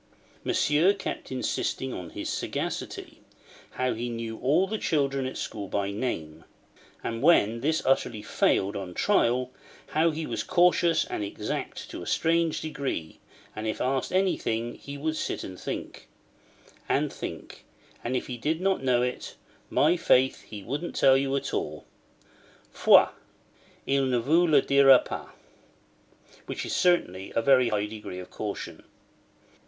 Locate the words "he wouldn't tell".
20.49-21.15